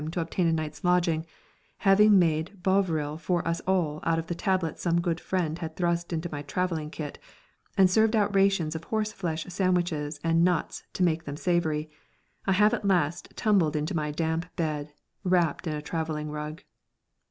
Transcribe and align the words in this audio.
to 0.09 0.19
obtain 0.19 0.47
a 0.47 0.51
night's 0.51 0.83
lodging, 0.83 1.27
having 1.77 2.17
made 2.17 2.57
bovril 2.63 3.19
for 3.19 3.47
us 3.47 3.59
all 3.67 3.99
out 4.01 4.17
of 4.17 4.25
the 4.25 4.33
tablets 4.33 4.81
some 4.81 4.99
good 4.99 5.19
friend 5.19 5.59
had 5.59 5.75
thrust 5.75 6.11
into 6.11 6.27
my 6.31 6.41
travelling 6.41 6.89
kit, 6.89 7.19
and 7.77 7.87
served 7.87 8.15
out 8.15 8.33
rations 8.33 8.73
of 8.75 8.85
horse 8.85 9.13
flesh 9.13 9.45
sandwiches 9.49 10.19
and 10.23 10.43
nuts 10.43 10.81
to 10.91 11.03
make 11.03 11.25
them 11.25 11.37
savoury, 11.37 11.87
I 12.47 12.53
have 12.53 12.73
at 12.73 12.83
last 12.83 13.33
tumbled 13.35 13.75
into 13.75 13.95
my 13.95 14.09
damp 14.09 14.47
bed, 14.55 14.91
wrapped 15.23 15.67
in 15.67 15.73
a 15.75 15.83
travelling 15.83 16.31
rug. 16.31 16.63